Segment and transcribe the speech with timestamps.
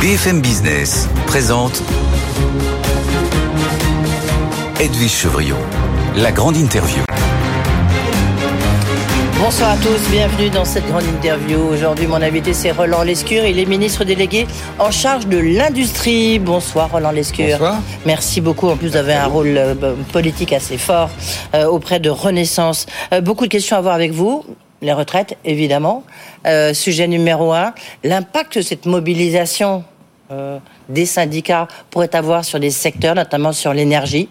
[0.00, 1.82] BFM Business présente
[4.80, 5.58] Edwige Chevriot,
[6.16, 7.02] la grande interview.
[9.38, 11.58] Bonsoir à tous, bienvenue dans cette grande interview.
[11.58, 13.44] Aujourd'hui, mon invité, c'est Roland Lescure.
[13.44, 14.46] Il est ministre délégué
[14.78, 16.38] en charge de l'industrie.
[16.38, 17.58] Bonsoir, Roland Lescure.
[17.58, 17.82] Bonsoir.
[18.06, 18.68] Merci beaucoup.
[18.68, 19.74] En plus, vous avez un rôle euh,
[20.12, 21.10] politique assez fort
[21.54, 22.86] euh, auprès de Renaissance.
[23.12, 24.46] Euh, beaucoup de questions à voir avec vous.
[24.82, 26.04] Les retraites, évidemment.
[26.46, 29.84] Euh, sujet numéro un, l'impact de cette mobilisation
[30.30, 30.58] euh,
[30.88, 34.28] des syndicats pourrait avoir sur des secteurs, notamment sur l'énergie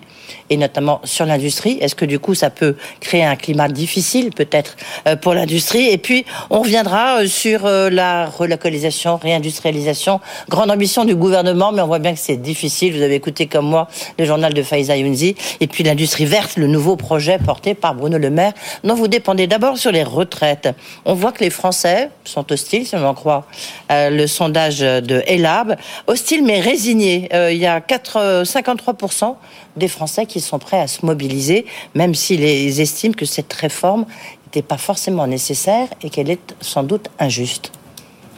[0.49, 4.75] et notamment sur l'industrie Est-ce que du coup ça peut créer un climat difficile peut-être
[5.07, 5.89] euh, pour l'industrie?
[5.89, 11.81] Et puis on reviendra euh, sur euh, la relocalisation, réindustrialisation, grande ambition du gouvernement, mais
[11.81, 12.95] on voit bien que c'est difficile.
[12.95, 13.87] Vous avez écouté comme moi
[14.17, 18.17] le journal de Faiza Younzi et puis l'industrie verte, le nouveau projet porté par Bruno
[18.17, 18.53] Le Maire,
[18.83, 20.69] dont vous dépendez d'abord sur les retraites.
[21.05, 23.45] On voit que les Français sont hostiles, si on en croit
[23.89, 27.29] le sondage de Elab, hostiles mais résignés.
[27.51, 29.35] il y a 4, 53%
[29.75, 32.43] des Français qui sont prêts à se mobiliser, même s'ils
[32.79, 34.05] estiment que cette réforme
[34.45, 37.71] n'était pas forcément nécessaire et qu'elle est sans doute injuste.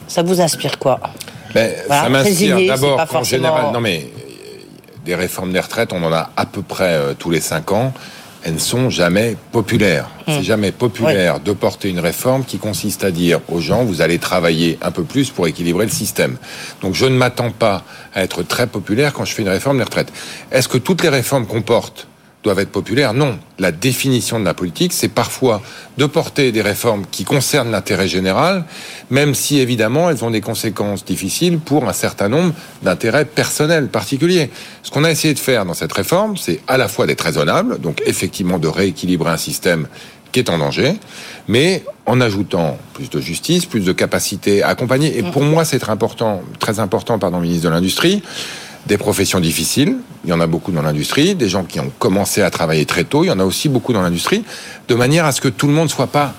[0.07, 0.99] Ça vous inspire quoi?
[1.53, 4.07] Ben, Ça m'inspire d'abord qu'en général, non mais
[5.05, 7.91] des réformes des retraites, on en a à peu près euh, tous les cinq ans
[8.43, 10.09] elles ne sont jamais populaires.
[10.27, 10.43] C'est hmm.
[10.43, 14.77] jamais populaire de porter une réforme qui consiste à dire aux gens, vous allez travailler
[14.81, 16.37] un peu plus pour équilibrer le système.
[16.81, 19.83] Donc je ne m'attends pas à être très populaire quand je fais une réforme des
[19.83, 20.11] retraites.
[20.51, 22.07] Est-ce que toutes les réformes qu'on porte
[22.43, 23.13] doivent être populaires.
[23.13, 23.37] Non.
[23.59, 25.61] La définition de la politique, c'est parfois
[25.97, 28.65] de porter des réformes qui concernent l'intérêt général,
[29.09, 34.49] même si évidemment elles ont des conséquences difficiles pour un certain nombre d'intérêts personnels particuliers.
[34.83, 37.79] Ce qu'on a essayé de faire dans cette réforme, c'est à la fois d'être raisonnable,
[37.79, 39.87] donc effectivement de rééquilibrer un système
[40.31, 40.93] qui est en danger,
[41.47, 45.17] mais en ajoutant plus de justice, plus de capacité à accompagner.
[45.17, 48.23] Et pour moi, c'est très important, très important, pardon, ministre de l'Industrie,
[48.87, 52.41] des professions difficiles, il y en a beaucoup dans l'industrie, des gens qui ont commencé
[52.41, 54.43] à travailler très tôt, il y en a aussi beaucoup dans l'industrie,
[54.87, 56.33] de manière à ce que tout le monde ne soit pas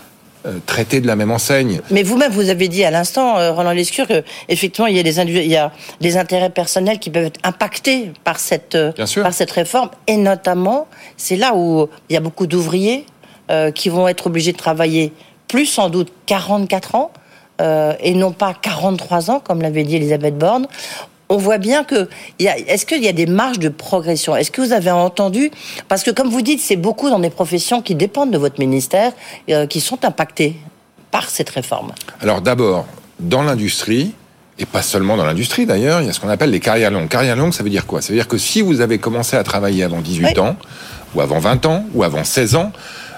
[0.44, 1.80] euh, traité de la même enseigne.
[1.90, 5.20] Mais vous-même, vous avez dit à l'instant, euh, Roland Lescure, qu'effectivement, il y, a des
[5.20, 8.90] il y a des intérêts personnels qui peuvent être impactés par cette, euh,
[9.22, 9.90] par cette réforme.
[10.08, 13.06] Et notamment, c'est là où il y a beaucoup d'ouvriers
[13.74, 15.12] qui vont être obligés de travailler
[15.46, 17.10] plus, sans doute, 44 ans.
[17.60, 20.66] et non pas 43 ans, comme l'avait dit Elisabeth Borne
[21.32, 24.36] on voit bien que est-ce qu'il y a des marges de progression?
[24.36, 25.50] Est-ce que vous avez entendu?
[25.88, 29.12] Parce que comme vous dites, c'est beaucoup dans des professions qui dépendent de votre ministère
[29.48, 30.56] euh, qui sont impactées
[31.10, 31.92] par cette réforme.
[32.20, 32.86] Alors d'abord,
[33.18, 34.12] dans l'industrie,
[34.58, 37.08] et pas seulement dans l'industrie d'ailleurs, il y a ce qu'on appelle les carrières longues.
[37.08, 38.02] Carrière longue, ça veut dire quoi?
[38.02, 40.56] Ça veut dire que si vous avez commencé à travailler avant 18 ans,
[41.14, 42.72] ou avant 20 ans, ou avant 16 ans,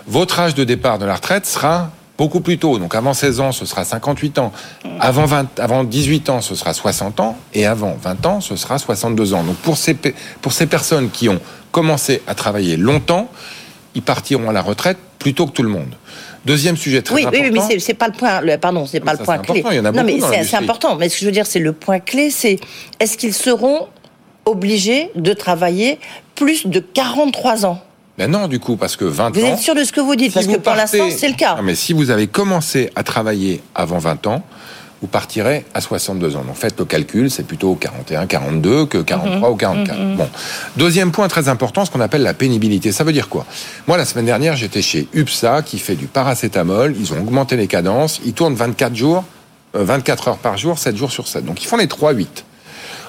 [0.07, 2.79] votre âge de départ de la retraite sera beaucoup plus tôt.
[2.79, 4.53] Donc avant 16 ans, ce sera 58 ans.
[5.01, 7.37] Avant, 20, avant 18 ans, ce sera 60 ans.
[7.53, 9.43] Et avant 20 ans, ce sera 62 ans.
[9.43, 9.97] Donc pour ces,
[10.41, 11.41] pour ces personnes qui ont
[11.73, 13.29] commencé à travailler longtemps,
[13.95, 15.95] ils partiront à la retraite plus tôt que tout le monde.
[16.45, 17.43] Deuxième sujet très oui, important.
[17.43, 18.41] Oui, mais c'est pas le point.
[18.43, 19.65] Le, pardon, c'est pas le point clé.
[19.71, 20.97] Il y en a non, mais c'est important.
[20.97, 22.59] Mais ce que je veux dire, c'est le point clé, c'est
[23.01, 23.89] est-ce qu'ils seront
[24.45, 25.99] obligés de travailler
[26.35, 27.83] plus de 43 ans?
[28.17, 29.31] Ben non, du coup, parce que 20 ans...
[29.35, 31.57] Vous êtes sûr de ce que vous dites Parce que pour l'instant, c'est le cas.
[31.57, 34.45] Non, mais si vous avez commencé à travailler avant 20 ans,
[35.05, 36.45] vous partirez à 62 ans.
[36.45, 39.55] Donc faites le calcul, c'est plutôt 41, 42 que 43 mhm.
[39.55, 39.99] ou 44.
[39.99, 40.17] Mhm.
[40.17, 40.29] Bon.
[40.79, 42.91] Deuxième point très important, ce qu'on appelle la pénibilité.
[42.91, 43.45] Ça veut dire quoi?
[43.87, 46.95] Moi, la semaine dernière, j'étais chez UPSA, qui fait du paracétamol.
[46.99, 48.21] Ils ont augmenté les cadences.
[48.25, 49.25] Ils tournent 24 jours,
[49.75, 51.45] 24 euh, heures par jour, 7 jours sur 7.
[51.45, 52.27] Donc ils font les 3-8.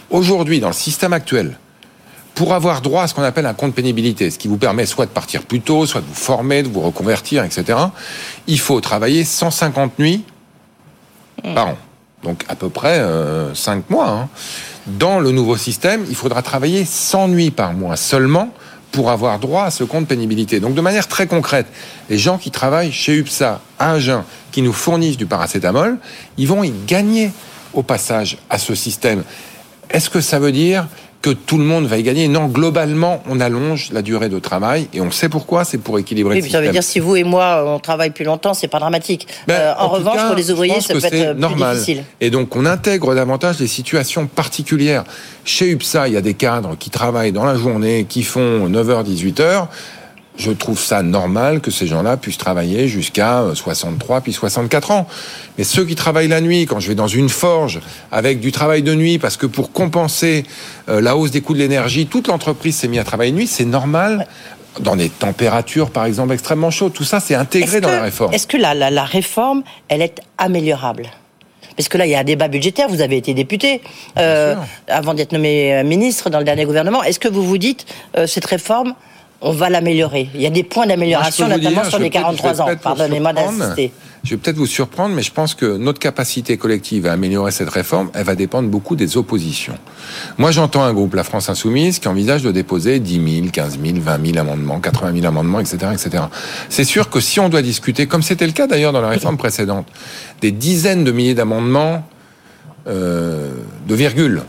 [0.10, 1.58] Aujourd'hui, dans le système actuel,
[2.36, 5.06] pour avoir droit à ce qu'on appelle un compte pénibilité, ce qui vous permet soit
[5.06, 7.80] de partir plus tôt, soit de vous former, de vous reconvertir, etc.,
[8.48, 10.24] il faut travailler 150 nuits
[11.56, 11.78] par an.
[12.24, 14.10] Donc à peu près euh, 5 mois.
[14.10, 14.30] Hein.
[14.88, 18.50] Dans le nouveau système, il faudra travailler 100 nuits par mois seulement
[18.92, 20.60] pour avoir droit à ce compte pénibilité.
[20.60, 21.68] Donc de manière très concrète,
[22.10, 25.98] les gens qui travaillent chez UPSA, à Agen, qui nous fournissent du paracétamol,
[26.38, 27.32] ils vont y gagner
[27.74, 29.24] au passage à ce système.
[29.90, 30.88] Est-ce que ça veut dire
[31.22, 32.28] que tout le monde va y gagner.
[32.28, 36.34] Non, globalement, on allonge la durée de travail et on sait pourquoi, c'est pour équilibrer
[36.34, 36.62] oui, le système.
[36.62, 39.28] Ça veut dire si vous et moi on travaille plus longtemps, c'est pas dramatique.
[39.48, 41.72] Ben, euh, en, revanche, pour les ouvriers, ça peut être normal.
[41.72, 42.04] plus difficile.
[42.22, 45.04] Et donc, on intègre davantage les situations particulières.
[45.44, 49.04] Chez UPSA, il y a des cadres qui travaillent dans la journée, qui font 9h,
[49.04, 49.68] 18h
[50.38, 55.08] je trouve ça normal que ces gens-là puissent travailler jusqu'à 63 euh, puis 64 ans.
[55.58, 57.80] Mais ceux qui travaillent la nuit, quand je vais dans une forge
[58.12, 60.44] avec du travail de nuit, parce que pour compenser
[60.90, 63.48] euh, la hausse des coûts de l'énergie, toute l'entreprise s'est mise à travailler de nuit,
[63.48, 64.28] c'est normal.
[64.82, 68.34] Dans des températures, par exemple, extrêmement chaudes, tout ça, c'est intégré dans la réforme.
[68.34, 71.10] Est-ce que la, la réforme, elle est améliorable?
[71.78, 72.90] Parce que là, il y a un débat budgétaire.
[72.90, 73.82] Vous avez été député
[74.18, 74.56] euh,
[74.90, 77.04] avant d'être nommé ministre dans le dernier gouvernement.
[77.04, 77.86] Est-ce que vous vous dites
[78.18, 78.96] euh, cette réforme
[79.42, 80.30] on va l'améliorer.
[80.34, 82.68] Il y a des points d'amélioration, notamment sur les 43 ans.
[82.82, 83.92] Pardonnez-moi d'insister.
[84.24, 87.70] Je vais peut-être vous surprendre, mais je pense que notre capacité collective à améliorer cette
[87.70, 89.78] réforme, elle va dépendre beaucoup des oppositions.
[90.40, 94.00] Moi, j'entends un groupe, la France Insoumise, qui envisage de déposer 10 000, 15 000,
[94.00, 96.24] 20 000 amendements, 80 000 amendements, etc., etc.
[96.70, 99.38] C'est sûr que si on doit discuter, comme c'était le cas d'ailleurs dans la réforme
[99.38, 99.86] précédente,
[100.42, 102.04] des dizaines de milliers d'amendements
[102.88, 103.52] euh,
[103.88, 104.42] de virgule,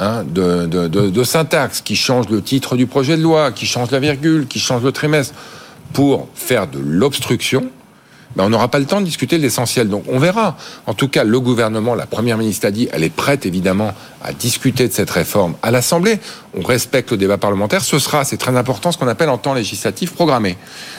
[0.00, 4.46] Hein, de, syntaxe, qui change le titre du projet de loi, qui change la virgule,
[4.46, 5.34] qui change le trimestre,
[5.92, 7.68] pour faire de l'obstruction,
[8.36, 9.88] ben on n'aura pas le temps de discuter de l'essentiel.
[9.88, 10.56] Donc on verra.
[10.86, 13.92] En tout cas, le gouvernement, la première ministre a dit, elle est prête évidemment
[14.22, 16.18] à discuter de cette réforme à l'Assemblée.
[16.56, 17.82] On respecte le débat parlementaire.
[17.82, 20.56] Ce sera, c'est très important, ce qu'on appelle en temps législatif programmé.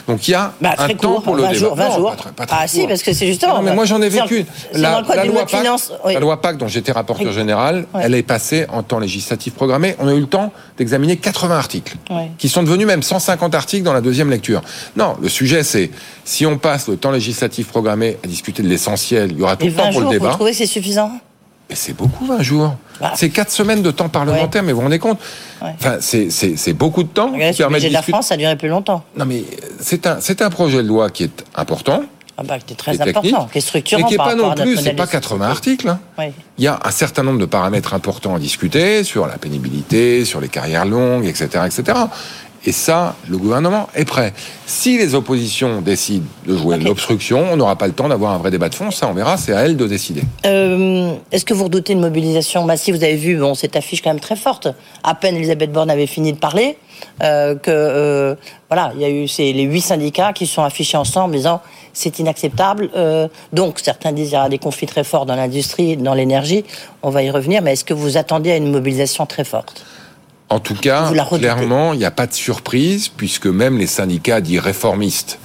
[0.08, 1.58] Donc il y a bah, un temps pour le 20 débat.
[1.58, 2.16] Jours, 20 jours.
[2.36, 3.56] Pas, pas ah si, parce que c'est justement.
[3.56, 4.46] Non, mais moi j'en ai vécu.
[4.72, 6.14] La, la, loi Pacte, finance, oui.
[6.14, 7.32] la loi PAC, dont j'étais rapporteur oui.
[7.32, 8.00] général, oui.
[8.04, 9.96] elle est passée en temps législatif programmé.
[9.98, 11.96] On a eu le temps d'examiner 80 articles,
[12.38, 14.62] qui sont devenus même 150 articles dans la deuxième lecture.
[14.96, 15.90] Non, le sujet c'est
[16.24, 19.66] si on passe le temps législatif programmé à discuter de l'essentiel, il y aura tout
[19.66, 20.30] le temps pour jours, le débat.
[20.30, 21.10] Vous trouvez c'est suffisant?
[21.68, 22.76] Et c'est beaucoup, 20 jours.
[23.00, 23.12] Bah.
[23.16, 24.66] C'est 4 semaines de temps parlementaire, ouais.
[24.66, 25.18] mais vous vous rendez compte
[25.62, 25.74] ouais.
[25.78, 27.32] Enfin, c'est beaucoup de temps.
[27.32, 29.04] Regardez, sur le budget de la France, ça a duré plus longtemps.
[29.16, 29.44] Non, mais
[29.80, 32.02] c'est un, un projet de loi qui est important.
[32.36, 34.00] Ah bah, qui est très qui important, qui est structurant.
[34.00, 35.88] Et qui n'est pas non plus, c'est pas 80 articles.
[35.88, 36.00] Hein.
[36.18, 36.26] Oui.
[36.56, 40.40] Il y a un certain nombre de paramètres importants à discuter sur la pénibilité, sur
[40.40, 41.98] les carrières longues, etc., etc.
[42.66, 44.34] Et ça, le gouvernement est prêt.
[44.66, 46.84] Si les oppositions décident de jouer okay.
[46.84, 48.90] l'obstruction, on n'aura pas le temps d'avoir un vrai débat de fond.
[48.90, 49.38] Ça, on verra.
[49.38, 50.22] C'est à elles de décider.
[50.44, 52.96] Euh, Est-ce que vous redoutez une mobilisation massive?
[52.96, 54.68] Vous avez vu, bon, cette affiche quand même très forte.
[55.02, 56.76] À peine Elisabeth Borne avait fini de parler,
[57.22, 58.34] euh, que euh,
[58.68, 61.62] voilà, il y a eu ces, les huit syndicats qui sont affichés ensemble, disant
[61.94, 62.90] c'est inacceptable.
[63.52, 66.64] Donc certains disent qu'il y aura des conflits très forts dans l'industrie, dans l'énergie.
[67.02, 67.62] On va y revenir.
[67.62, 69.84] Mais est-ce que vous attendez à une mobilisation très forte?
[70.50, 74.58] En tout cas, clairement, il n'y a pas de surprise, puisque même les syndicats dits
[74.58, 75.38] réformistes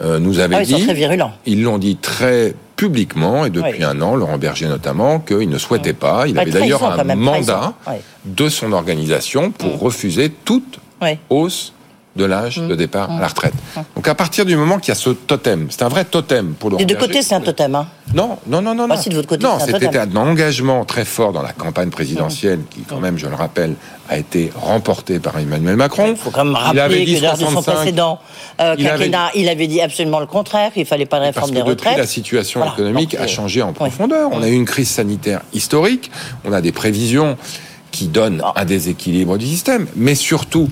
[0.00, 0.86] euh, nous avaient ah, ils dit...
[1.46, 3.84] Ils l'ont dit très publiquement, et depuis oui.
[3.84, 6.26] un an, Laurent Berger notamment, qu'il ne souhaitait pas.
[6.26, 7.74] Il pas avait d'ailleurs un mandat
[8.24, 9.80] de son organisation pour mmh.
[9.84, 10.80] refuser toute
[11.28, 11.74] hausse
[12.20, 12.68] de l'âge mmh.
[12.68, 13.18] de départ mmh.
[13.18, 13.54] à la retraite.
[13.96, 16.70] Donc à partir du moment qu'il y a ce totem, c'est un vrai totem pour
[16.70, 17.74] le Des deux côtés, c'est un totem.
[17.74, 17.86] Hein.
[18.14, 18.86] Non, non, non, non.
[18.90, 21.90] Ah, si de votre côté, non, c'était un, un engagement très fort dans la campagne
[21.90, 22.64] présidentielle mmh.
[22.70, 23.74] qui, quand même, je le rappelle,
[24.08, 26.08] a été remporté par Emmanuel Macron.
[26.08, 28.18] Il faut quand même rappeler que lors de son précédent
[28.60, 29.40] euh, il quinquennat, avait...
[29.40, 31.92] il avait dit absolument le contraire, qu'il fallait pas de réforme Parce des retraites.
[31.92, 32.74] Depuis, la situation voilà.
[32.74, 34.30] économique Donc, a changé en profondeur.
[34.30, 34.36] Oui.
[34.38, 36.10] On a eu une crise sanitaire historique.
[36.44, 37.38] On a des prévisions
[37.92, 40.68] qui donnent un déséquilibre du système, mais surtout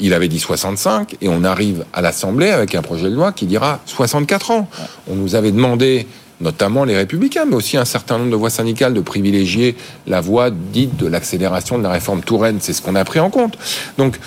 [0.00, 3.46] il avait dit 65 et on arrive à l'Assemblée avec un projet de loi qui
[3.46, 4.68] dira 64 ans.
[5.08, 6.06] On nous avait demandé
[6.40, 9.76] notamment les républicains, mais aussi un certain nombre de voix syndicales, de privilégier
[10.06, 12.58] la voie dite de l'accélération de la réforme Touraine.
[12.60, 13.58] C'est ce qu'on a pris en compte.
[13.98, 14.18] Donc,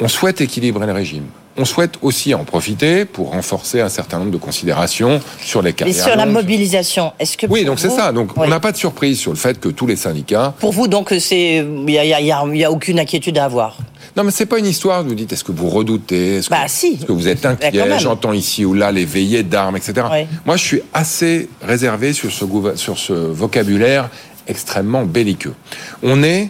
[0.00, 1.26] on souhaite équilibrer le régime.
[1.60, 5.94] On souhaite aussi en profiter pour renforcer un certain nombre de considérations sur les carrières.
[5.94, 8.12] Mais sur la mobilisation, est-ce que oui, donc c'est ça.
[8.12, 8.44] Donc oui.
[8.46, 10.54] on n'a pas de surprise sur le fait que tous les syndicats.
[10.58, 13.76] Pour vous, donc c'est il y a, y, a, y a aucune inquiétude à avoir.
[14.16, 15.04] Non, mais c'est pas une histoire.
[15.04, 16.98] Vous dites, est-ce que vous redoutez Est-ce que, bah, si.
[17.02, 20.06] est que, vous êtes inquiet J'entends ici ou là les veillées d'armes, etc.
[20.10, 20.26] Oui.
[20.46, 22.46] Moi, je suis assez réservé sur ce,
[22.76, 24.08] sur ce vocabulaire
[24.48, 25.54] extrêmement belliqueux.
[26.02, 26.48] On est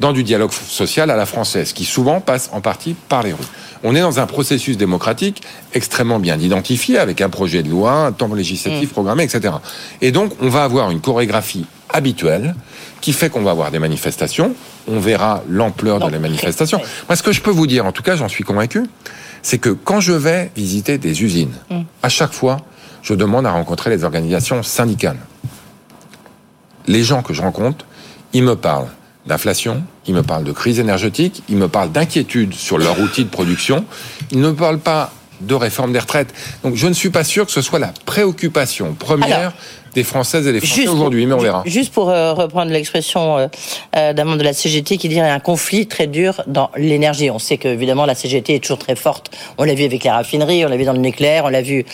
[0.00, 3.44] dans du dialogue social à la française, qui souvent passe en partie par les rues.
[3.82, 5.42] On est dans un processus démocratique
[5.74, 8.92] extrêmement bien identifié, avec un projet de loi, un temps législatif mmh.
[8.92, 9.54] programmé, etc.
[10.00, 12.54] Et donc, on va avoir une chorégraphie habituelle
[13.00, 14.54] qui fait qu'on va avoir des manifestations.
[14.88, 16.78] On verra l'ampleur de les manifestations.
[16.82, 16.88] Oui.
[17.08, 18.84] Moi, ce que je peux vous dire, en tout cas, j'en suis convaincu,
[19.42, 21.80] c'est que quand je vais visiter des usines, mmh.
[22.02, 22.58] à chaque fois,
[23.02, 25.18] je demande à rencontrer les organisations syndicales.
[26.86, 27.84] Les gens que je rencontre,
[28.32, 28.88] ils me parlent
[29.26, 33.30] d'inflation, ils me parlent de crise énergétique, ils me parlent d'inquiétude sur leur outil de
[33.30, 33.84] production,
[34.30, 36.32] ils ne me parlent pas de réforme des retraites.
[36.62, 39.52] Donc je ne suis pas sûr que ce soit la préoccupation première Alors,
[39.94, 41.62] des Françaises et des Français aujourd'hui, mais on verra.
[41.66, 43.46] Juste pour euh, reprendre l'expression euh,
[43.96, 46.42] euh, d'un membre de la CGT qui dit qu'il y a un conflit très dur
[46.46, 47.30] dans l'énergie.
[47.30, 49.30] On sait que évidemment la CGT est toujours très forte.
[49.58, 51.84] On l'a vu avec les raffineries, on l'a vu dans le nucléaire, on l'a vu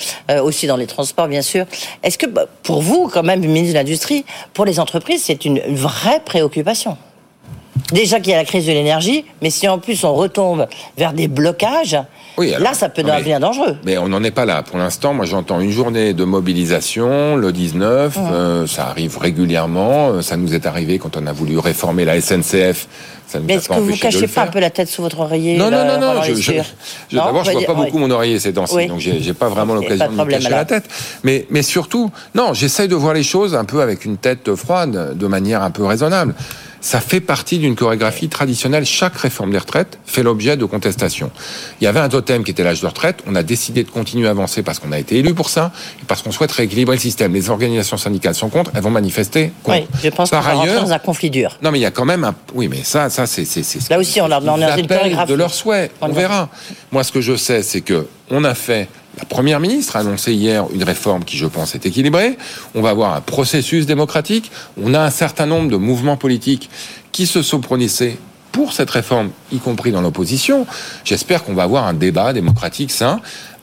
[0.43, 1.67] aussi dans les transports, bien sûr.
[2.03, 5.61] Est-ce que bah, pour vous, quand même, ministre de l'Industrie, pour les entreprises, c'est une
[5.69, 6.97] vraie préoccupation?
[7.93, 10.67] Déjà qu'il y a la crise de l'énergie, mais si en plus on retombe
[10.97, 11.99] vers des blocages,
[12.39, 13.77] Oui, alors, là, ça peut devenir dangereux.
[13.85, 14.63] Mais on n'en est pas là.
[14.63, 20.11] Pour l'instant, moi j'entends une journée de mobilisation, le 19, euh, ça arrive régulièrement.
[20.11, 22.87] Euh, Ça nous est arrivé quand on a voulu réformer la SNCF.
[23.27, 25.21] Ça nous Mais est-ce que vous de cachez pas un peu la tête sous votre
[25.21, 26.23] oreiller Non, non, là, non, non.
[26.23, 26.53] Je, je,
[27.11, 28.87] je- D'abord, je va vois pas beaucoup mon oreiller ces temps-ci, Oui.
[28.89, 30.85] donc j'ai j'ai pas vraiment l'occasion de de me cacher la tête.
[31.25, 35.17] Mais, mais surtout, non, j'essaye de voir les choses un peu avec une tête froide,
[35.17, 36.35] de manière un peu raisonnable.
[36.81, 38.87] Ça fait partie d'une chorégraphie traditionnelle.
[38.87, 41.31] Chaque réforme des retraites fait l'objet de contestations.
[41.81, 43.23] Il y avait un totem qui était l'âge de retraite.
[43.27, 46.05] On a décidé de continuer à avancer parce qu'on a été élu pour ça et
[46.07, 47.35] parce qu'on souhaite rééquilibrer le système.
[47.35, 48.71] Les organisations syndicales sont contre.
[48.75, 49.79] Elles vont manifester contre.
[49.81, 51.59] Oui, je pense Par ailleurs, dans un conflit dur.
[51.63, 52.35] non, mais il y a quand même un.
[52.55, 53.45] Oui, mais ça, ça, c'est.
[53.91, 55.31] Là aussi, on est dans une chorégraphie.
[55.31, 55.91] de leur souhait.
[56.01, 56.49] On On verra.
[56.91, 58.89] Moi, ce que je sais, c'est que on a fait.
[59.21, 62.39] La première ministre a annoncé hier une réforme qui, je pense, est équilibrée.
[62.75, 64.51] On va avoir un processus démocratique.
[64.83, 66.71] On a un certain nombre de mouvements politiques
[67.13, 68.19] qui se sont prononcés
[68.51, 70.67] pour cette réforme, y compris dans l'opposition.
[71.05, 73.21] J'espère qu'on va avoir un débat démocratique sain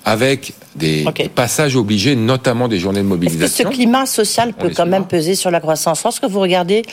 [0.08, 1.04] avec des,
[1.36, 3.70] passages obligés, notamment des journées de Est-ce que ce mobilisation.
[3.70, 6.02] climat social peut quand même peser sur la croissance?
[6.06, 6.84] Lorsque vous regardez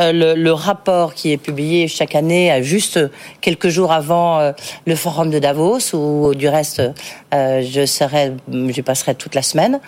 [0.00, 2.98] euh, le, le rapport qui est publié chaque année, euh, juste
[3.40, 4.50] quelques jours avant euh,
[4.86, 6.82] le forum de Davos, où du reste
[7.32, 9.78] euh, je serai, je passerai toute la semaine.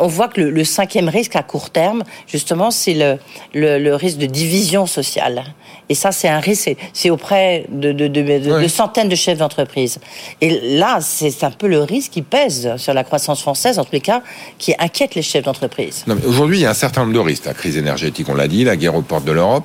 [0.00, 3.18] On voit que le, le cinquième risque à court terme, justement, c'est le,
[3.54, 5.44] le, le risque de division sociale.
[5.88, 9.98] Et ça, c'est un risque, c'est- auprès de, de, centaines de chefs d'entreprise.
[10.40, 13.92] Et là, c'est un peu le risque qui pèse sur la croissance française, en tous
[13.92, 14.22] les cas,
[14.58, 16.04] qui inquiète les chefs d'entreprise.
[16.26, 17.44] Aujourd'hui, il y a un certain nombre de risques.
[17.46, 19.64] La crise énergétique, on l'a dit, la guerre aux portes de l'Europe,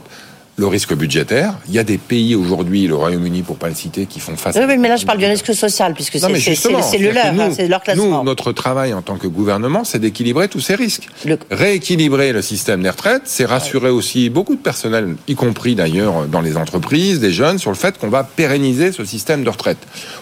[0.57, 1.53] le risque budgétaire.
[1.67, 4.55] Il y a des pays aujourd'hui, le Royaume-Uni pour pas le citer, qui font face.
[4.55, 7.31] Oui, à oui, mais là, je parle du risque social, puisque c'est le leur, hein,
[7.49, 8.19] nous- c'est leur classement.
[8.19, 11.07] Nous, notre travail en tant que gouvernement, c'est d'équilibrer tous ces risques.
[11.25, 16.25] Le- Rééquilibrer le système des retraites, c'est rassurer aussi beaucoup de personnel, y compris d'ailleurs
[16.27, 19.79] dans les entreprises, des jeunes, sur le fait qu'on va pérenniser ce système de retraite.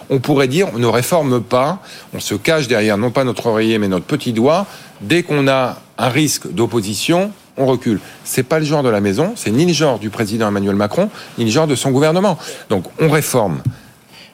[0.10, 1.80] On pourrait dire, on ne réforme pas,
[2.14, 4.66] on se cache derrière non pas notre oreiller, mais notre petit doigt.
[5.02, 8.00] Dès qu'on a un risque d'opposition, on recule.
[8.24, 11.10] C'est pas le genre de la maison, c'est ni le genre du président Emmanuel Macron,
[11.38, 12.38] ni le genre de son gouvernement.
[12.70, 13.62] Donc on réforme.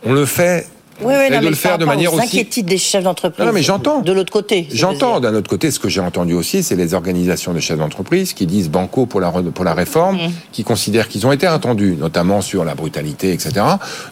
[0.05, 0.67] On le fait.
[1.01, 3.39] Oui, oui, non, de mais le faire de manière aussi des chefs d'entreprise.
[3.39, 4.01] Non, non, mais j'entends.
[4.01, 4.67] De l'autre côté.
[4.69, 8.33] J'entends d'un autre côté ce que j'ai entendu aussi, c'est les organisations de chefs d'entreprise
[8.33, 10.31] qui disent banco pour la re- pour la réforme, Mm.
[10.51, 13.51] qui considèrent qu'ils ont été attendus, notamment sur la brutalité, etc.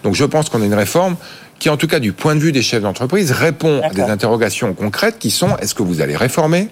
[0.03, 1.17] Donc je pense qu'on a une réforme
[1.59, 4.73] qui, en tout cas du point de vue des chefs d'entreprise, répond à des interrogations
[4.73, 6.69] concrètes qui sont est-ce que vous allez réformer,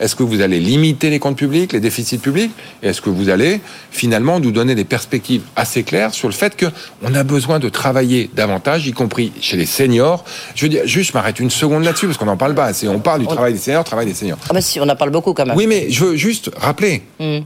[0.00, 2.50] est-ce que vous allez limiter les comptes publics, les déficits publics,
[2.82, 3.60] et est-ce que vous allez
[3.90, 6.66] finalement nous donner des perspectives assez claires sur le fait que
[7.02, 10.24] on a besoin de travailler davantage, y compris chez les seniors?
[10.56, 12.88] Je veux dire, juste, je m'arrête une seconde là-dessus parce qu'on n'en parle pas assez.
[12.88, 14.38] On parle du travail des seniors, travail des seniors.
[14.48, 15.56] Ah, bah si, on en parle beaucoup quand même.
[15.56, 17.38] Oui, mais je veux juste rappeler, Mm.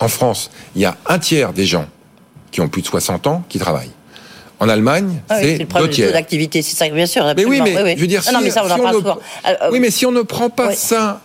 [0.00, 1.86] en France, il y a un tiers des gens
[2.50, 3.90] qui ont plus de 60 ans qui travaillent.
[4.58, 6.12] En Allemagne, Ah oui, c'est le problème tiers.
[6.12, 7.24] d'activité, c'est ça, bien sûr.
[7.36, 8.94] Mais oui, mais je veux dire, Non, non, si, mais ça, on en si parle
[8.94, 9.18] ne, souvent.
[9.48, 11.20] Euh, oui, mais si on ne prend pas ça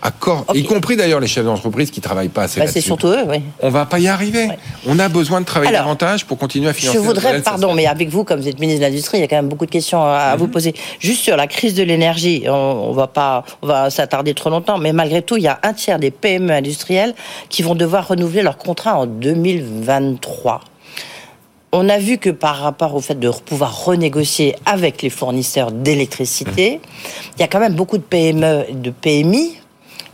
[0.00, 3.08] à corps, y compris d'ailleurs les chefs d'entreprise qui travaillent pas assez bah, c'est surtout
[3.08, 3.38] eux, oui.
[3.58, 4.46] on va pas y arriver.
[4.46, 4.58] Ouais.
[4.86, 6.98] On a besoin de travailler Alors, davantage pour continuer à financer.
[6.98, 9.26] Je voudrais, pardon, mais avec vous, comme vous êtes ministre de l'Industrie, il y a
[9.26, 10.38] quand même beaucoup de questions à, Mhm.
[10.38, 10.72] vous poser.
[11.00, 14.78] Juste sur la crise de l'énergie, on, on va pas, on va s'attarder trop longtemps,
[14.78, 17.16] mais malgré tout, il y a un tiers des PME industrielles
[17.48, 20.60] qui vont devoir renouveler leur contrat en 2023.
[21.70, 26.80] On a vu que par rapport au fait de pouvoir renégocier avec les fournisseurs d'électricité,
[27.36, 29.52] il y a quand même beaucoup de PME, de PMI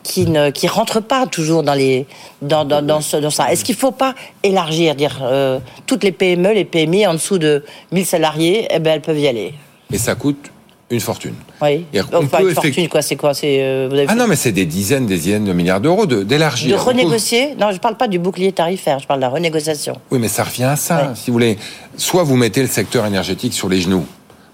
[0.02, 2.06] qui ne qui rentrent pas toujours dans les
[2.42, 3.52] dans dans, ce- dans ça.
[3.52, 7.64] Est-ce qu'il faut pas élargir, dire euh, toutes les PME, les PMI en dessous de
[7.92, 9.54] 1000 salariés, eh ben elles peuvent y aller.
[9.92, 10.50] Et ça coûte
[10.90, 11.34] une fortune.
[11.62, 11.86] Oui.
[12.12, 14.52] On peut une fortune quoi, c'est quoi C'est euh, vous avez Ah non, mais c'est
[14.52, 16.76] des dizaines, des dizaines de milliards d'euros de- de d'élargir.
[16.76, 19.96] Donc, renégocier Non, je parle pas du bouclier tarifaire, je parle de la renégociation.
[20.10, 21.56] Oui, mais ça revient à ça, si vous voulez.
[21.96, 24.04] Soit vous mettez le secteur énergétique sur les genoux.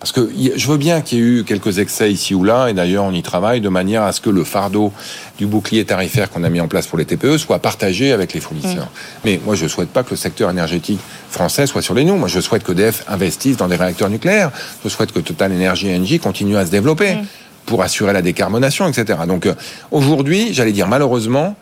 [0.00, 2.72] Parce que je veux bien qu'il y ait eu quelques excès ici ou là, et
[2.72, 4.94] d'ailleurs on y travaille de manière à ce que le fardeau
[5.36, 8.40] du bouclier tarifaire qu'on a mis en place pour les TPE soit partagé avec les
[8.40, 8.88] fournisseurs.
[9.26, 12.16] Mais moi je souhaite pas que le secteur énergétique français soit sur les genoux.
[12.16, 14.50] Moi je souhaite que DF investisse dans des réacteurs nucléaires.
[14.82, 17.18] Je souhaite que Total Energy Engie continue à se développer
[17.66, 19.18] pour assurer la décarbonation, etc.
[19.28, 19.54] Donc euh,
[19.90, 21.54] aujourd'hui, j'allais dire malheureusement,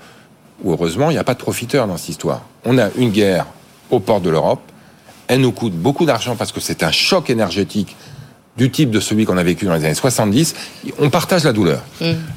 [0.62, 2.42] ou heureusement, il n'y a pas de profiteurs dans cette histoire.
[2.64, 3.46] On a une guerre
[3.90, 4.62] aux portes de l'Europe.
[5.26, 7.96] Elle nous coûte beaucoup d'argent parce que c'est un choc énergétique
[8.58, 10.54] du type de celui qu'on a vécu dans les années 70.
[10.98, 11.82] On partage la douleur.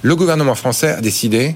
[0.01, 1.55] Le gouvernement français a décidé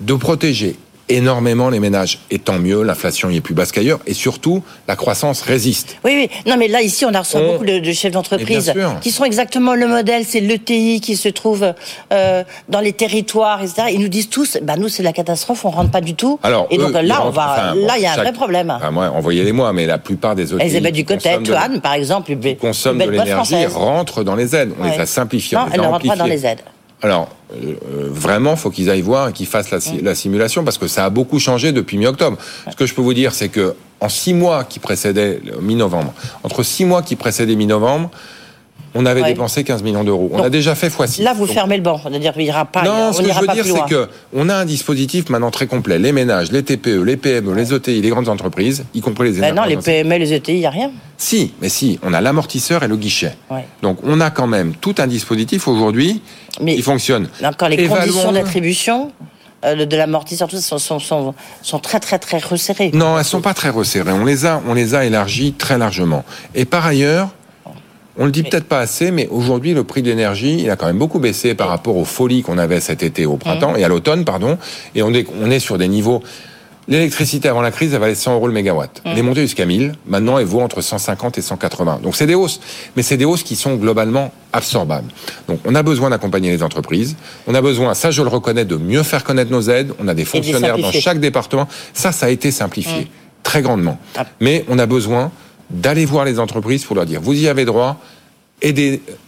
[0.00, 0.76] de protéger
[1.08, 2.20] énormément les ménages.
[2.30, 4.00] Et tant mieux, l'inflation y est plus basse qu'ailleurs.
[4.06, 5.96] Et surtout, la croissance résiste.
[6.04, 6.30] Oui, oui.
[6.46, 9.86] Non, mais là, ici, on a reçu beaucoup de, chefs d'entreprise qui sont exactement le
[9.86, 10.24] modèle.
[10.26, 11.74] C'est l'ETI qui se trouve
[12.12, 13.88] euh, dans les territoires, etc.
[13.92, 16.38] Ils nous disent tous, bah, nous, c'est la catastrophe, on rentre pas du tout.
[16.42, 18.70] Alors, et donc là, on va, là, il y a un vrai problème.
[18.70, 20.62] Enfin, moi, envoyez-les-moi, mais la plupart des ETI.
[20.62, 24.72] Elisabeth Ducotet, Toine, par exemple, consomment de l'énergie, rentrent dans les aides.
[24.80, 25.58] On les a simplifiées.
[25.58, 26.60] Non, elles ne rentrent pas dans les aides.
[27.02, 27.76] Alors, euh,
[28.10, 31.38] vraiment, faut qu'ils aillent voir et qu'ils fassent la, simulation parce que ça a beaucoup
[31.38, 32.38] changé depuis mi-octobre.
[32.70, 36.62] Ce que je peux vous dire, c'est que en six mois qui précédaient mi-novembre, entre
[36.62, 38.10] six mois qui précédaient mi-novembre,
[38.94, 40.30] on avait dépensé 15 millions d'euros.
[40.32, 41.22] On a déjà fait x6.
[41.22, 42.00] Là, vous fermez le banc.
[42.02, 42.82] C'est-à-dire qu'il n'y aura pas.
[42.82, 45.98] Non, ce que je veux dire, c'est que on a un dispositif maintenant très complet.
[45.98, 49.54] Les ménages, les TPE, les PME, les ETI, les grandes entreprises, y compris les ben
[49.54, 50.90] Non, les PME, les ETI, il n'y a rien.
[51.16, 53.36] Si, mais si, on a l'amortisseur et le guichet.
[53.82, 56.22] Donc, on a quand même tout un dispositif aujourd'hui
[56.64, 57.28] qui fonctionne.
[57.42, 59.12] Encore les conditions d'attribution
[59.64, 62.90] euh, de l'amortisseur, tout ça, sont, sont, sont, très très très resserrées.
[62.92, 64.12] Non, elles sont pas très resserrées.
[64.12, 66.24] On les a, on les a élargies très largement.
[66.54, 67.30] Et par ailleurs,
[68.16, 70.86] on le dit peut-être pas assez, mais aujourd'hui, le prix de l'énergie, il a quand
[70.86, 73.78] même beaucoup baissé par rapport aux folies qu'on avait cet été au printemps mmh.
[73.78, 74.58] et à l'automne, pardon.
[74.94, 76.22] Et on est, on est sur des niveaux.
[76.86, 79.00] L'électricité avant la crise, elle valait 100 euros le mégawatt.
[79.04, 79.94] Elle est montée jusqu'à 1000.
[80.06, 82.00] Maintenant, elle vaut entre 150 et 180.
[82.02, 82.60] Donc, c'est des hausses.
[82.94, 85.08] Mais c'est des hausses qui sont globalement absorbables.
[85.48, 87.16] Donc, on a besoin d'accompagner les entreprises.
[87.46, 89.92] On a besoin, ça, je le reconnais, de mieux faire connaître nos aides.
[89.98, 91.68] On a des fonctionnaires dans chaque département.
[91.94, 93.04] Ça, ça a été simplifié.
[93.04, 93.08] Mmh.
[93.42, 93.98] Très grandement.
[94.16, 94.26] Ah.
[94.40, 95.32] Mais on a besoin
[95.74, 97.98] d'aller voir les entreprises pour leur dire vous y avez droit,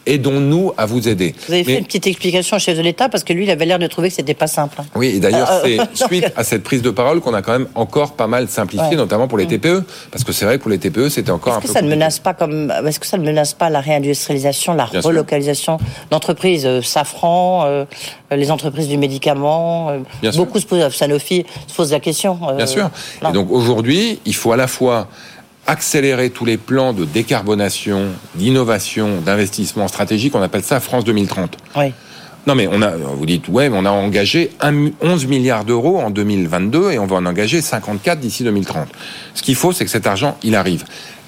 [0.06, 1.34] aidons-nous à vous aider.
[1.46, 3.66] Vous avez fait une petite explication au chef de l'État parce que lui, il avait
[3.66, 4.78] l'air de trouver que c'était pas simple.
[4.94, 7.52] Oui, et d'ailleurs, euh, euh, c'est suite à cette prise de parole qu'on a quand
[7.52, 9.46] même encore pas mal simplifié, notamment pour les.
[9.46, 11.72] TPE, parce que c'est vrai que pour les TPE, c'était encore un que peu.
[11.72, 15.78] Ça ne menace pas comme, est-ce que ça ne menace pas la réindustrialisation, la relocalisation
[16.10, 17.86] d'entreprises, euh, Safran,
[18.32, 19.92] les entreprises du médicament,
[20.34, 22.38] beaucoup se posent, Sanofi se pose la question.
[22.56, 22.90] Bien sûr.
[23.28, 25.08] Et donc aujourd'hui, il faut à la fois
[25.66, 30.34] accélérer tous les plans de décarbonation, d'innovation, d'investissement stratégique.
[30.34, 31.56] On appelle ça France 2030.
[31.76, 31.92] Oui.
[32.46, 36.10] Non, mais on a, vous dites, ouais, mais on a engagé 11 milliards d'euros en
[36.10, 38.88] 2022 et on va en engager 54 d'ici 2030.
[39.34, 40.84] Ce qu'il faut, c'est que cet argent, il arrive.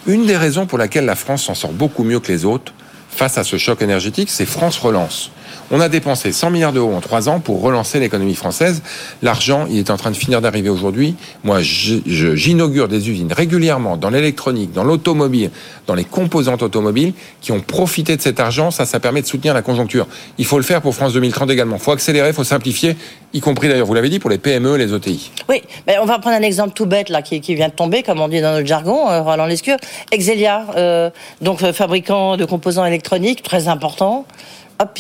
[0.07, 2.73] Une des raisons pour laquelle la France s'en sort beaucoup mieux que les autres
[3.11, 5.33] face à ce choc énergétique, c'est France Relance.
[5.71, 8.83] On a dépensé 100 milliards d'euros en trois ans pour relancer l'économie française.
[9.23, 11.15] L'argent, il est en train de finir d'arriver aujourd'hui.
[11.45, 15.51] Moi, j'inaugure des usines régulièrement dans l'électronique, dans l'automobile,
[15.87, 18.71] dans les composantes automobiles qui ont profité de cet argent.
[18.71, 20.07] Ça, ça permet de soutenir la conjoncture.
[20.39, 21.77] Il faut le faire pour France 2030 également.
[21.77, 22.97] Il faut accélérer, il faut simplifier,
[23.35, 25.31] y compris d'ailleurs, vous l'avez dit, pour les PME, les ETI.
[25.49, 28.21] Oui, mais on va prendre un exemple tout bête là qui, vient de tomber, comme
[28.21, 29.77] on dit dans notre jargon, euh, Roland Lescure.
[30.13, 34.25] Exelia, euh, donc euh, fabricant de composants électroniques, très important.
[34.81, 34.99] Hop,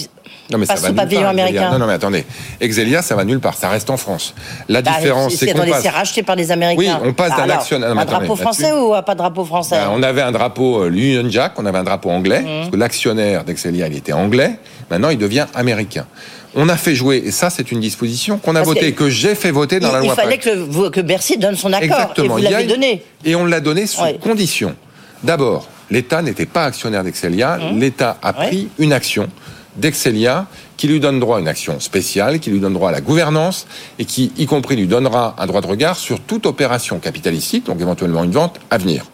[0.50, 1.70] non, mais ça va nulle part, américain.
[1.72, 2.24] Non, non, mais attendez.
[2.60, 3.54] Exelia, ça va nulle part.
[3.54, 4.34] Ça reste en France.
[4.68, 5.82] La bah, différence, c'est qu'on passe...
[5.82, 7.00] C'est racheté par des Américains.
[7.02, 7.90] Oui, on passe d'un actionnaire...
[7.90, 11.28] Un drapeau français ou pas de drapeau français bah, On avait un drapeau euh, Union
[11.28, 12.44] Jack, on avait un drapeau anglais, mmh.
[12.44, 14.52] parce que l'actionnaire d'Exelia, il était anglais.
[14.90, 16.06] Maintenant, il devient américain.
[16.54, 19.50] On a fait jouer, et ça c'est une disposition qu'on a votée, que, j'ai fait
[19.50, 20.14] voter dans la loi.
[20.16, 22.38] Il fallait que, que, Bercy donne son accord, Exactement.
[22.38, 23.04] et vous l'avez donné.
[23.24, 24.74] Et on l'a donné sous condition.
[25.22, 27.78] D'abord, l'État n'était pas actionnaire d'Exelia, mmh.
[27.78, 29.28] l'État a pris une action
[29.76, 33.00] d'Excelia qui lui donne droit à une action spéciale, qui lui donne droit à la
[33.00, 33.66] gouvernance
[33.98, 37.80] et qui, y compris, lui donnera un droit de regard sur toute opération capitalistique, donc
[37.80, 39.04] éventuellement une vente à venir.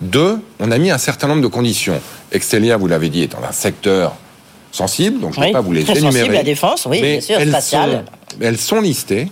[0.00, 2.00] Deux, on a mis un certain nombre de conditions.
[2.32, 4.14] Excelia, vous l'avez dit, est dans un secteur
[4.72, 6.12] sensible, donc je ne vais pas vous les énumérer.
[6.12, 8.04] Sensible, la défense, oui, bien sûr, spatiale.
[8.40, 9.28] elles sont listées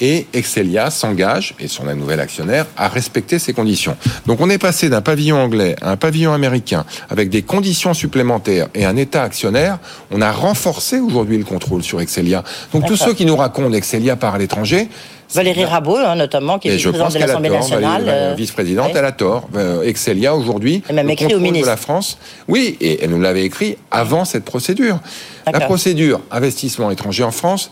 [0.00, 3.96] et Excelia s'engage, et son nouvel actionnaire, à respecter ces conditions.
[4.26, 8.68] Donc on est passé d'un pavillon anglais à un pavillon américain avec des conditions supplémentaires
[8.74, 9.78] et un État actionnaire.
[10.10, 12.44] On a renforcé aujourd'hui le contrôle sur Excelia.
[12.72, 14.88] Donc tous ceux qui nous racontent Excelia par l'étranger,
[15.32, 18.04] Valérie Rabault, hein, notamment, qui est vice-présidente de l'Assemblée nationale.
[18.08, 19.48] Euh, vice-présidente, elle a tort.
[19.54, 21.66] Euh, Excelia, aujourd'hui, le écrit au ministre.
[21.66, 22.18] de la France.
[22.48, 24.98] Oui, et elle nous l'avait écrit avant cette procédure.
[25.46, 27.70] La procédure investissement étranger en France,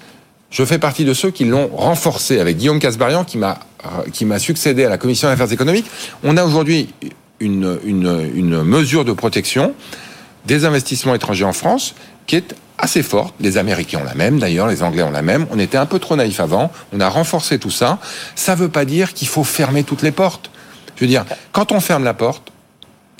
[0.50, 3.60] je fais partie de ceux qui l'ont renforcé avec Guillaume Casbarian qui m'a
[4.12, 5.86] qui m'a succédé à la commission des affaires économiques.
[6.24, 6.88] On a aujourd'hui
[7.40, 9.72] une, une, une mesure de protection
[10.46, 11.94] des investissements étrangers en France
[12.26, 13.34] qui est assez forte.
[13.40, 15.46] Les Américains ont la même, d'ailleurs, les Anglais ont la même.
[15.50, 16.72] On était un peu trop naïf avant.
[16.92, 17.98] On a renforcé tout ça.
[18.34, 20.50] Ça ne veut pas dire qu'il faut fermer toutes les portes.
[20.96, 22.52] Je veux dire, quand on ferme la porte,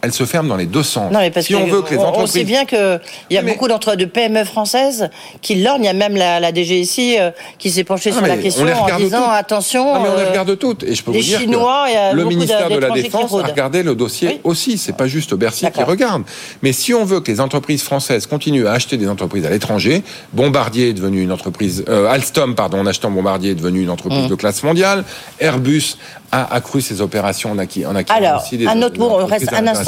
[0.03, 1.13] elle se ferme dans les deux sens.
[1.13, 2.23] Non, mais parce si que on veut que les entreprises...
[2.23, 5.11] on sait bien qu'il y a Mais- beaucoup d'entre de PME françaises
[5.43, 5.83] qui lorgnent.
[5.83, 8.39] Il y a même la, la DGSI euh, qui s'est penchée Ah, sur la on
[8.39, 9.29] question en disant toutes.
[9.35, 9.95] attention.
[9.95, 10.83] Non, mais on les euh, regarde toutes.
[10.85, 13.95] Et je peux vous dire Chinois, que le ministère de la Défense a regardé le
[13.95, 14.41] dossier Oui.
[14.45, 14.79] aussi.
[14.79, 16.23] C'est pas juste Bercy qui regarde.
[16.63, 20.03] Mais si on veut que les entreprises françaises continuent à acheter des entreprises à l'étranger,
[20.33, 24.19] Bombardier est devenu une entreprise, euh, Alstom, pardon, en achetant Bombardier est devenu une entreprise
[24.19, 24.29] Mmh.
[24.29, 25.05] de classe mondiale.
[25.39, 25.97] Airbus
[26.33, 29.11] a accru ses opérations en acquis, en acquérant Alors, aussi des un autre des mot,
[29.11, 29.88] on reste un instant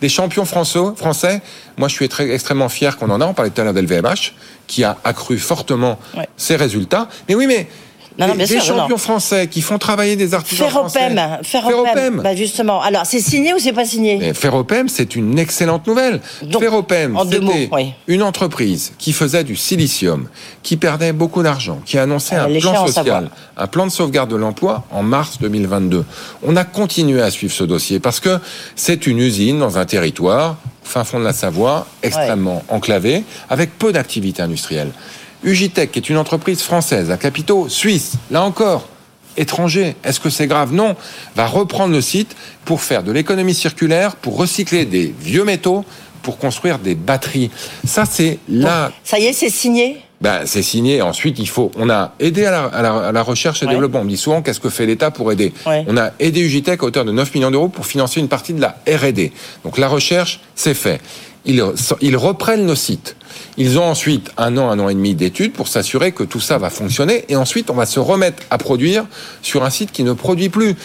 [0.00, 1.40] Des champions français, français.
[1.76, 3.26] Moi, je suis très, extrêmement fier qu'on en a.
[3.26, 4.32] On parlait tout à l'heure d'LVMH,
[4.66, 6.28] qui a accru fortement Ouais.
[6.36, 7.08] ses résultats.
[7.28, 7.68] Mais oui, mais
[8.18, 8.80] Non, non, des, bien des sûr, non.
[8.82, 10.98] champions français qui font travailler des artisans français.
[10.98, 12.20] Ferropem, Ferropem.
[12.22, 12.82] Bah justement.
[12.82, 16.20] Alors, c'est signé ou c'est pas signé Mais Ferropem, c'est une excellente nouvelle.
[16.42, 17.92] Donc, Ferropem, en deux c'était mots, oui.
[18.08, 20.26] une entreprise qui faisait du silicium,
[20.64, 24.30] qui perdait beaucoup d'argent, qui a annoncé Euh, un plan social, un plan de sauvegarde
[24.30, 26.04] de l'emploi en mars 2022.
[26.42, 28.38] On a continué à suivre ce dossier parce que
[28.74, 33.92] c'est une usine dans un territoire, fin fond de la Savoie, extrêmement enclavé, avec peu
[33.92, 34.90] d'activité industrielle.
[35.42, 38.88] Ugitech, qui est une entreprise française à capitaux suisses, là encore,
[39.36, 39.94] étranger.
[40.04, 40.72] Est-ce que c'est grave?
[40.72, 40.96] Non.
[41.36, 45.84] Va reprendre le site pour faire de l'économie circulaire, pour recycler des vieux métaux,
[46.22, 47.50] pour construire des batteries.
[47.86, 48.90] Ça, c'est là.
[49.04, 50.02] Ça y est, c'est signé?
[50.20, 51.00] Ben, c'est signé.
[51.00, 51.70] Ensuite, il faut.
[51.76, 53.72] On a aidé à la, à la- à la recherche et Ouais.
[53.72, 54.00] développement.
[54.00, 55.52] On me dit souvent qu'est-ce que fait l'État pour aider?
[55.64, 55.84] Ouais.
[55.86, 58.60] On a aidé Ugitech à hauteur de 9 millions d'euros pour financer une partie de
[58.60, 59.30] la R&D.
[59.64, 61.00] Donc la recherche, c'est fait.
[61.44, 61.62] Ils,
[62.00, 63.14] ils reprennent nos sites.
[63.58, 66.56] Ils ont ensuite un an, un an et demi d'études pour s'assurer que tout ça
[66.58, 67.24] va fonctionner.
[67.28, 69.04] Et ensuite, on va se remettre à produire
[69.42, 70.76] sur un site qui ne produit plus.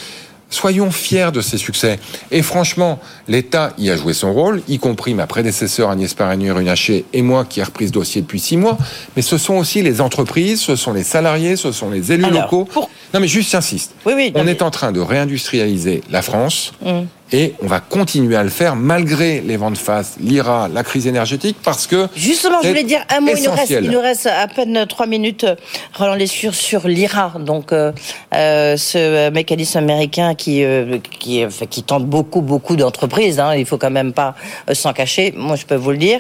[0.50, 2.00] Soyons fiers de ces succès.
[2.30, 7.22] Et franchement, l'État y a joué son rôle, y compris ma prédécesseur Agnès Pannier-Runacher et
[7.24, 8.78] moi qui a repris ce dossier depuis six mois.
[9.16, 12.44] Mais ce sont aussi les entreprises, ce sont les salariés, ce sont les élus Alors,
[12.44, 12.66] locaux.
[12.66, 13.96] pour- Non mais juste j'insiste.
[14.06, 16.74] Oui, oui, non, on mais- est en train de réindustrialiser la France.
[16.86, 17.08] Hum.
[17.36, 21.08] Et on va continuer à le faire malgré les vents de face, l'IRA, la crise
[21.08, 23.32] énergétique, parce que Justement, je voulais dire un mot.
[23.36, 25.43] Il nous, reste, il nous reste à peine trois minutes.
[25.43, 25.56] euh,
[25.96, 27.91] Roland Lescure sur l'IRA, donc euh,
[28.36, 33.39] euh, ce mécanisme américain qui euh, qui, qui tente beaucoup beaucoup d'entreprises.
[33.39, 34.36] Hein, il faut quand même pas
[34.72, 35.34] s'en cacher.
[35.36, 36.19] Moi, je peux vous le dire.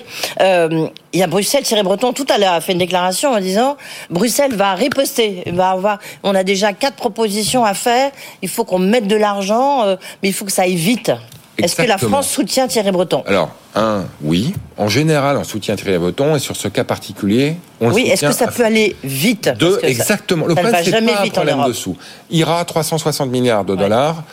[1.13, 3.77] Il y a Bruxelles, Thierry Breton tout à l'heure a fait une déclaration en disant
[4.09, 5.99] Bruxelles va riposter, va avoir.
[6.23, 8.11] On a déjà quatre propositions à faire.
[8.41, 11.11] Il faut qu'on mette de l'argent, euh, mais il faut que ça aille vite.
[11.59, 11.99] Est-ce que la.
[11.99, 13.23] France soutient Thierry Breton?
[13.27, 14.55] Alors, un, oui.
[14.75, 18.25] En général, on soutient Thierry Breton, et sur ce cas particulier, on le Oui, est-ce
[18.25, 19.51] soutient que ça à peut aller vite?
[19.59, 20.47] Deux, ça- exactement.
[20.47, 21.67] le problème, c'est jamais pas un vite en problème Europe.
[21.67, 21.95] dessous.
[22.31, 24.23] IRA, 360 milliards de dollars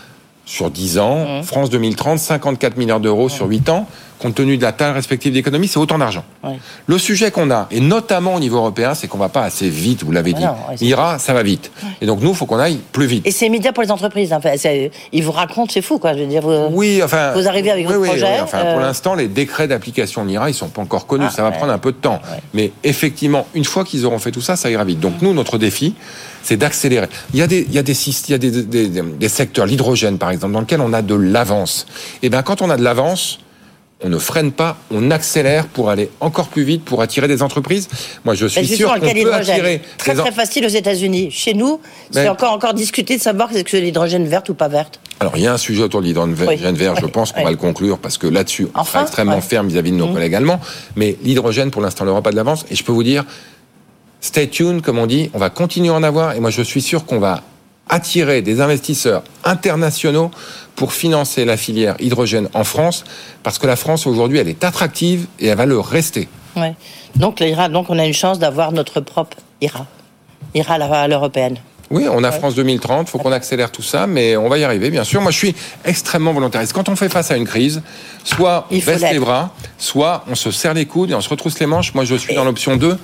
[0.50, 1.38] sur 10 ans.
[1.40, 1.42] Mmh.
[1.44, 3.86] France 2030, 54 milliards d'euros sur 8 ans.
[4.18, 6.24] Compte tenu de la taille respective d'économie, c'est autant d'argent.
[6.86, 10.02] Le sujet qu'on a, et notamment au niveau européen, c'est qu'on va pas assez vite,
[10.04, 10.44] vous l'avez Ah dit.
[10.44, 11.70] non, ouais, c'est- IRA, ça va vite.
[12.02, 13.26] Et donc, nous, il faut qu'on aille plus vite.
[13.26, 14.34] Et c'est immédiat pour les entreprises.
[14.34, 16.12] Enfin, c'est- ils vous racontent, c'est fou, quoi.
[16.12, 17.32] Je veux dire, vous- Oui, enfin.
[17.34, 20.22] Vous arrivez avec oui, votre oui, projet, oui, enfin, euh, pour l'instant, les décrets d'application
[20.24, 21.24] de l'IRA, ils sont pas encore connus.
[21.28, 21.56] Ah, ça va ouais.
[21.56, 22.20] prendre un peu de temps.
[22.52, 25.00] Mais effectivement, une fois qu'ils auront fait tout ça, ça ira vite.
[25.00, 25.94] Donc nous, notre défi,
[26.42, 27.08] c'est d'accélérer.
[27.34, 29.28] Il y a des, il y a des, il y a des, des, des- des
[29.28, 31.86] secteurs, l'hydrogène par exemple, dans lequel on a de l'avance.
[32.22, 33.38] Et bien, quand on a de l'avance,
[34.02, 37.86] on ne freine pas, on accélère pour aller encore plus vite, pour attirer des entreprises.
[38.24, 41.30] Moi, je suis sûr qu'on peut attirer très des très facile aux États-Unis.
[41.30, 44.68] Chez nous, c'est encore encore discuté de savoir est-ce que c'est l'hydrogène verte ou pas
[44.68, 45.00] verte.
[45.20, 46.56] Alors, il y a un sujet autour de l'hydrogène Oui.
[46.72, 47.44] vert, je pense qu'on Oui.
[47.44, 50.14] va le conclure parce que là-dessus, on Enfin, sera extrêmement ferme vis-à-vis de nos Mhm.
[50.14, 50.60] collègues allemands.
[50.96, 52.64] Mais l'hydrogène, pour l'instant, l'Europe a de l'avance.
[52.70, 53.26] Et je peux vous dire,
[54.20, 56.34] stay tuned, comme on dit, on va continuer à en avoir.
[56.34, 57.42] Et moi, je suis sûr qu'on va
[57.88, 60.30] attirer des investisseurs internationaux
[60.76, 63.04] pour financer la filière hydrogène en France,
[63.42, 66.28] parce que la France, aujourd'hui, elle est attractive et elle va le rester.
[66.56, 66.74] Ouais.
[67.16, 69.86] Donc, l'IRA, donc, on a une chance d'avoir notre propre IRA.
[70.54, 71.58] IRA à l'européenne.
[71.90, 74.90] Oui, on a France 2030, faut qu'on accélère tout ça, mais on va y arriver,
[74.90, 75.20] bien sûr.
[75.20, 75.54] Moi, je suis
[75.84, 76.72] extrêmement volontariste.
[76.72, 77.82] Quand on fait face à une crise,
[78.22, 81.28] soit on Il baisse les bras, soit on se serre les coudes et on se
[81.28, 81.92] retrousse les manches.
[81.94, 82.96] Moi, je suis dans l'option 2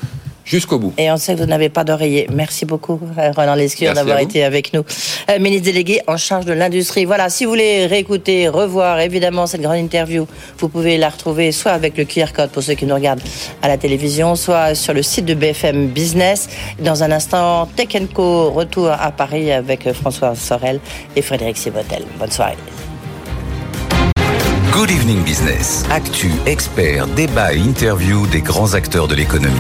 [0.47, 0.95] jusqu'au bout.
[0.97, 2.27] Et on sait que vous n'avez pas d'oreiller.
[2.33, 4.85] Merci beaucoup, euh, Roland Lescure, d'avoir été avec nous.
[5.29, 7.05] Euh, ministre délégué en charge de l'industrie.
[7.05, 10.27] Voilà, si vous voulez réécouter, revoir évidemment cette grande interview,
[10.59, 13.23] vous pouvez la retrouver soit avec le QR code pour ceux qui nous regardent
[13.61, 16.49] à la télévision, soit sur le site de BFM Business.
[16.79, 20.81] Dans un instant, Tech Co, retour à Paris avec François Sorel
[21.17, 22.05] et Frédéric Sibotel.
[22.19, 22.57] Bonne soirée.
[24.73, 25.85] Good Evening Business.
[25.91, 29.55] Actu, experts, débat et interview des grands acteurs de l'économie.